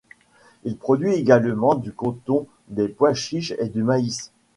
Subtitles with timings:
[0.63, 4.31] Il produit également du coton, des pois chiches et du maïs.